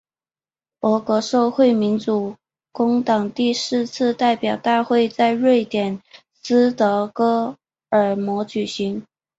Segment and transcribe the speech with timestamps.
[0.79, 2.35] 俄国社会民主
[2.71, 6.01] 工党第四次代表大会在瑞典
[6.41, 7.55] 斯德哥
[7.91, 9.05] 尔摩举行。